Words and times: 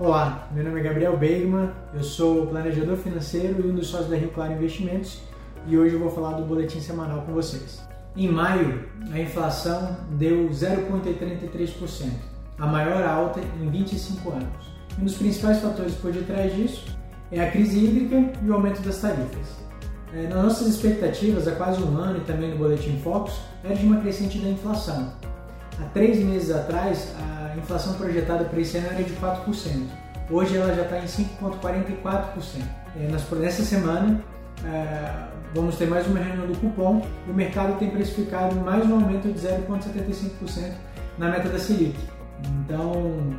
Olá, 0.00 0.46
meu 0.52 0.62
nome 0.62 0.78
é 0.78 0.82
Gabriel 0.84 1.16
Bergman, 1.16 1.70
eu 1.92 2.04
sou 2.04 2.46
planejador 2.46 2.96
financeiro 2.98 3.66
e 3.66 3.68
um 3.68 3.74
dos 3.74 3.88
sócios 3.88 4.08
da 4.08 4.16
Rio 4.16 4.30
Claro 4.30 4.52
Investimentos 4.52 5.20
e 5.66 5.76
hoje 5.76 5.96
eu 5.96 5.98
vou 5.98 6.08
falar 6.08 6.34
do 6.34 6.44
boletim 6.44 6.80
semanal 6.80 7.22
com 7.22 7.32
vocês. 7.32 7.82
Em 8.16 8.28
maio, 8.28 8.88
a 9.12 9.18
inflação 9.18 9.96
deu 10.10 10.50
0,83%, 10.50 12.12
a 12.60 12.66
maior 12.68 13.02
alta 13.02 13.40
em 13.60 13.68
25 13.68 14.30
anos. 14.30 14.72
Um 15.00 15.04
dos 15.04 15.16
principais 15.16 15.58
fatores 15.58 15.94
por 15.94 16.12
detrás 16.12 16.54
disso 16.54 16.96
é 17.32 17.40
a 17.40 17.50
crise 17.50 17.84
hídrica 17.84 18.38
e 18.40 18.48
o 18.48 18.54
aumento 18.54 18.80
das 18.82 19.00
tarifas. 19.00 19.58
É, 20.14 20.28
nas 20.28 20.44
nossas 20.44 20.68
expectativas, 20.68 21.48
há 21.48 21.56
quase 21.56 21.82
um 21.82 21.98
ano 21.98 22.18
e 22.18 22.20
também 22.20 22.52
no 22.52 22.58
Boletim 22.58 23.00
Focus, 23.02 23.40
era 23.64 23.74
de 23.74 23.84
uma 23.84 24.00
crescente 24.00 24.38
da 24.38 24.48
inflação. 24.48 25.12
Há 25.80 25.84
três 25.92 26.18
meses 26.18 26.50
atrás, 26.50 27.14
a 27.18 27.56
inflação 27.56 27.94
projetada 27.94 28.44
para 28.44 28.60
esse 28.60 28.76
ano 28.76 28.88
era 28.88 29.02
de 29.02 29.14
4%. 29.14 29.86
Hoje 30.30 30.56
ela 30.56 30.74
já 30.74 30.82
está 30.82 30.98
em 30.98 31.06
5,44%. 31.06 32.62
É, 32.96 33.36
nessa 33.36 33.62
semana 33.64 34.20
é, 34.64 35.28
vamos 35.54 35.76
ter 35.76 35.86
mais 35.86 36.06
uma 36.06 36.18
reunião 36.18 36.46
do 36.46 36.58
cupom 36.58 37.06
e 37.26 37.30
o 37.30 37.34
mercado 37.34 37.78
tem 37.78 37.90
precificado 37.90 38.56
mais 38.56 38.84
um 38.84 38.94
aumento 38.94 39.32
de 39.32 39.38
0,75% 39.38 40.72
na 41.16 41.28
meta 41.30 41.48
da 41.48 41.58
Selic. 41.58 41.96
Então, 42.64 43.36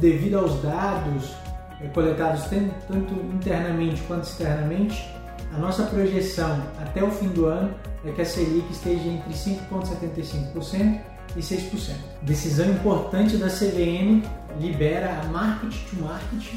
devido 0.00 0.38
aos 0.38 0.62
dados 0.62 1.34
é, 1.80 1.88
coletados 1.88 2.44
tanto 2.44 3.14
internamente 3.34 4.02
quanto 4.02 4.24
externamente, 4.24 5.08
a 5.54 5.58
nossa 5.58 5.84
projeção 5.84 6.62
até 6.80 7.04
o 7.04 7.10
fim 7.10 7.28
do 7.28 7.46
ano 7.46 7.74
é 8.04 8.10
que 8.10 8.22
a 8.22 8.24
Selic 8.24 8.72
esteja 8.72 9.06
entre 9.06 9.32
5,75% 9.32 11.13
e 11.36 11.40
6%. 11.40 11.94
Decisão 12.22 12.70
importante 12.70 13.36
da 13.36 13.48
CVM 13.48 14.22
libera 14.60 15.20
a 15.20 15.24
market 15.26 15.74
to 15.90 15.96
market 16.02 16.54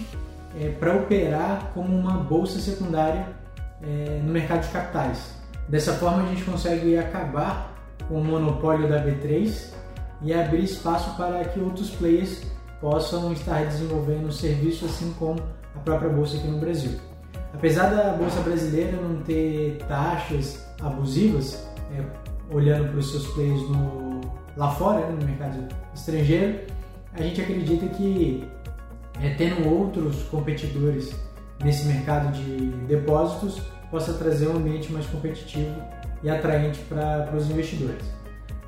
é, 0.60 0.70
para 0.70 0.96
operar 0.96 1.72
como 1.73 1.96
uma 1.96 2.18
bolsa 2.18 2.60
secundária 2.60 3.28
é, 3.82 4.22
no 4.23 4.32
mercado 4.32 4.62
de 4.66 4.70
capitais. 4.70 5.36
Dessa 5.68 5.94
forma, 5.94 6.23
a 6.23 6.26
gente 6.28 6.44
consegue 6.44 6.98
acabar 6.98 7.76
com 8.08 8.22
o 8.22 8.23
monopólio 8.23 8.88
da 8.88 9.04
B3 9.04 9.73
e 10.22 10.34
abrir 10.34 10.64
espaço 10.64 11.16
para 11.18 11.44
que 11.45 11.60
outros 11.60 11.90
players 11.92 12.44
possam 12.80 13.34
estar 13.34 13.66
desenvolvendo 13.66 14.32
serviço 14.32 14.86
assim 14.86 15.14
como 15.20 15.40
a 15.76 15.80
própria 15.80 16.10
bolsa 16.10 16.38
aqui 16.38 16.48
no 16.48 16.60
Brasil. 16.60 16.92
Apesar 17.54 17.90
da 17.90 18.14
bolsa 18.14 18.40
brasileira 18.42 18.98
não 19.02 19.22
ter 19.23 19.78
taxas 19.88 20.66
abusivas, 20.82 21.68
é, 21.92 22.04
olhando 22.54 22.90
para 22.90 23.00
os 23.00 23.12
seus 23.12 23.28
players 23.28 23.62
no 23.70 24.07
lá 24.58 24.72
fora, 24.72 25.06
né, 25.06 25.16
no 25.20 25.26
mercado 25.26 25.68
estrangeiro, 25.94 26.60
a 27.14 27.22
gente 27.22 27.40
acredita 27.40 27.88
que 27.88 28.44
é, 29.22 29.30
tendo 29.36 29.70
outros 29.70 30.24
competidores 30.24 31.16
nesse 31.64 31.88
mercado 31.88 32.32
de 32.34 32.68
depósitos 32.88 33.62
possa 33.90 34.14
trazer 34.14 34.48
um 34.48 34.58
ambiente 34.58 34.92
mais 34.92 35.06
competitivo 35.06 35.74
e 36.22 36.30
atraente 36.30 36.80
para 36.90 37.32
os 37.36 37.50
investidores. 37.50 38.04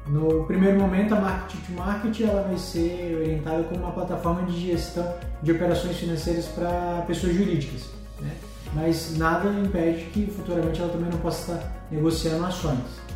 No 0.08 0.46
primeiro 0.46 0.80
momento, 0.80 1.14
a 1.14 1.20
Market 1.20 1.60
to 1.66 1.72
Market 1.74 2.22
ela 2.22 2.42
vai 2.44 2.58
ser 2.58 3.16
orientada 3.20 3.64
como 3.64 3.82
uma 3.82 3.92
plataforma 3.92 4.44
de 4.44 4.60
gestão 4.60 5.14
de 5.44 5.52
operações 5.52 5.98
financeiras 5.98 6.46
para 6.46 7.04
pessoas 7.06 7.36
jurídicas, 7.36 7.90
né? 8.20 8.32
mas 8.74 9.18
nada 9.18 9.50
impede 9.50 10.06
que 10.06 10.26
futuramente 10.28 10.82
ela 10.82 10.92
também 10.92 11.12
não 11.12 11.20
possa 11.20 11.54
estar 11.54 11.86
negociando 11.92 12.46
ações. 12.46 13.09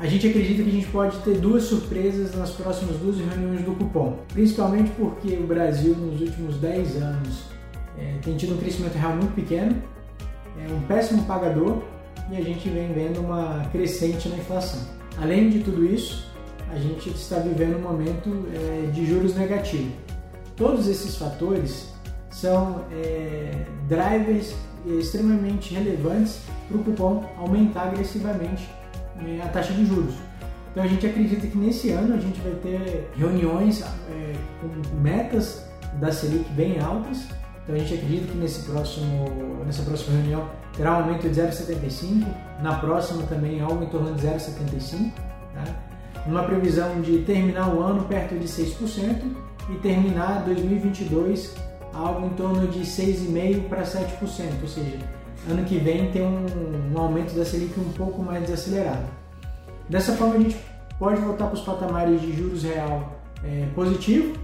A 0.00 0.06
gente 0.06 0.28
acredita 0.28 0.62
que 0.62 0.68
a 0.68 0.72
gente 0.72 0.86
pode 0.88 1.18
ter 1.18 1.38
duas 1.38 1.64
surpresas 1.64 2.32
nas 2.36 2.50
próximas 2.52 2.96
duas 2.98 3.16
reuniões 3.18 3.62
do 3.62 3.72
cupom, 3.72 4.16
principalmente 4.32 4.92
porque 4.92 5.34
o 5.34 5.44
Brasil 5.44 5.92
nos 5.96 6.20
últimos 6.20 6.56
10 6.58 7.02
anos 7.02 7.42
é, 7.98 8.14
tem 8.22 8.36
tido 8.36 8.54
um 8.54 8.58
crescimento 8.58 8.94
real 8.94 9.16
muito 9.16 9.34
pequeno, 9.34 9.74
é 10.56 10.72
um 10.72 10.80
péssimo 10.82 11.24
pagador 11.24 11.82
e 12.30 12.36
a 12.36 12.40
gente 12.40 12.68
vem 12.68 12.92
vendo 12.92 13.18
uma 13.20 13.68
crescente 13.72 14.28
na 14.28 14.36
inflação. 14.36 14.80
Além 15.20 15.50
de 15.50 15.64
tudo 15.64 15.84
isso, 15.84 16.30
a 16.70 16.78
gente 16.78 17.08
está 17.08 17.40
vivendo 17.40 17.78
um 17.78 17.82
momento 17.82 18.46
é, 18.54 18.90
de 18.92 19.04
juros 19.04 19.34
negativos. 19.34 19.92
Todos 20.54 20.86
esses 20.86 21.16
fatores 21.16 21.92
são 22.30 22.84
é, 22.92 23.64
drivers 23.88 24.54
extremamente 24.86 25.74
relevantes 25.74 26.38
para 26.68 26.76
o 26.76 26.84
cupom 26.84 27.24
aumentar 27.36 27.88
agressivamente 27.88 28.68
é, 29.26 29.42
a 29.42 29.48
taxa 29.48 29.72
de 29.72 29.84
juros. 29.84 30.14
Então 30.70 30.82
a 30.82 30.86
gente 30.86 31.06
acredita 31.06 31.46
que 31.46 31.58
nesse 31.58 31.90
ano 31.90 32.14
a 32.14 32.18
gente 32.18 32.40
vai 32.40 32.52
ter 32.52 33.10
reuniões 33.16 33.82
é, 33.82 34.34
com 34.60 34.96
metas 35.00 35.64
da 35.94 36.12
Selic 36.12 36.48
bem 36.52 36.80
altas. 36.80 37.24
Então 37.62 37.74
a 37.74 37.78
gente 37.78 37.94
acredita 37.94 38.32
que 38.32 38.38
nesse 38.38 38.62
próximo, 38.62 39.64
nessa 39.66 39.82
próxima 39.82 40.16
reunião 40.16 40.48
terá 40.76 40.92
um 40.92 41.02
aumento 41.02 41.28
de 41.28 41.40
0,75, 41.40 42.26
na 42.62 42.76
próxima 42.76 43.24
também 43.24 43.60
algo 43.60 43.82
em 43.84 43.88
torno 43.88 44.14
de 44.14 44.26
0,75. 44.26 45.10
Tá? 45.54 45.64
Uma 46.26 46.44
previsão 46.44 47.00
de 47.00 47.18
terminar 47.20 47.74
o 47.74 47.82
ano 47.82 48.04
perto 48.04 48.38
de 48.38 48.46
6% 48.46 49.22
e 49.70 49.74
terminar 49.76 50.44
2022 50.44 51.54
algo 51.92 52.26
em 52.26 52.30
torno 52.30 52.68
de 52.68 52.80
6,5% 52.80 53.68
para 53.68 53.82
7%, 53.82 54.08
ou 54.62 54.68
seja, 54.68 54.98
ano 55.48 55.64
que 55.64 55.78
vem 55.78 56.10
tem 56.10 56.22
um, 56.22 56.46
um 56.94 56.98
aumento 56.98 57.34
da 57.34 57.44
Selic 57.44 57.78
um 57.78 57.92
pouco 57.92 58.22
mais 58.22 58.42
desacelerado. 58.42 59.06
Dessa 59.88 60.12
forma 60.12 60.34
a 60.34 60.38
gente 60.38 60.56
pode 60.98 61.20
voltar 61.20 61.46
para 61.46 61.54
os 61.54 61.62
patamares 61.62 62.20
de 62.20 62.36
juros 62.36 62.62
real 62.64 63.20
é, 63.44 63.66
positivo, 63.74 64.34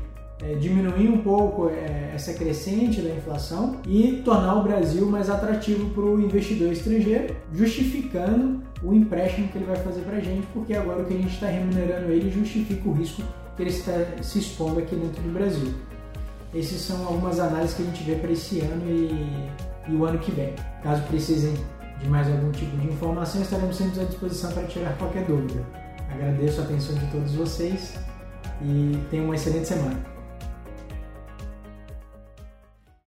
é, 0.42 0.54
diminuir 0.54 1.08
um 1.08 1.18
pouco 1.18 1.68
é, 1.68 2.12
essa 2.14 2.32
crescente 2.34 3.00
da 3.00 3.10
inflação 3.10 3.76
e 3.86 4.22
tornar 4.24 4.56
o 4.56 4.62
Brasil 4.62 5.06
mais 5.06 5.30
atrativo 5.30 5.90
para 5.90 6.04
o 6.04 6.20
investidor 6.20 6.72
estrangeiro, 6.72 7.34
justificando 7.52 8.62
o 8.82 8.92
empréstimo 8.92 9.48
que 9.48 9.58
ele 9.58 9.66
vai 9.66 9.76
fazer 9.76 10.02
para 10.02 10.16
a 10.16 10.20
gente, 10.20 10.46
porque 10.52 10.74
agora 10.74 11.02
o 11.02 11.04
que 11.04 11.14
a 11.14 11.16
gente 11.16 11.34
está 11.34 11.46
remunerando 11.46 12.10
ele 12.10 12.30
justifica 12.30 12.88
o 12.88 12.92
risco 12.92 13.22
que 13.56 13.62
ele 13.62 13.70
está 13.70 13.92
se 14.22 14.38
expondo 14.38 14.80
aqui 14.80 14.94
dentro 14.96 15.22
do 15.22 15.32
Brasil. 15.32 15.72
Essas 16.54 16.80
são 16.80 17.06
algumas 17.06 17.38
análises 17.40 17.76
que 17.76 17.82
a 17.82 17.86
gente 17.86 18.02
vê 18.04 18.14
para 18.14 18.30
esse 18.30 18.60
ano 18.60 18.88
e 18.88 19.48
e 19.88 19.94
o 19.94 20.04
ano 20.04 20.18
que 20.18 20.30
vem. 20.30 20.54
Caso 20.82 21.02
precisem 21.04 21.54
de 22.00 22.08
mais 22.08 22.28
algum 22.28 22.50
tipo 22.50 22.76
de 22.76 22.88
informação, 22.88 23.40
estaremos 23.40 23.76
sempre 23.76 24.00
à 24.00 24.04
disposição 24.04 24.52
para 24.52 24.64
tirar 24.64 24.96
qualquer 24.98 25.24
dúvida. 25.24 25.62
Agradeço 26.12 26.60
a 26.60 26.64
atenção 26.64 26.94
de 26.94 27.06
todos 27.06 27.32
vocês 27.32 27.94
e 28.62 28.98
tenham 29.10 29.26
uma 29.26 29.34
excelente 29.34 29.68
semana. 29.68 30.13